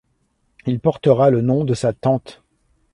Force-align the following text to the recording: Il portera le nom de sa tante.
Il 0.65 0.79
portera 0.79 1.29
le 1.29 1.41
nom 1.43 1.63
de 1.63 1.75
sa 1.75 1.93
tante. 1.93 2.41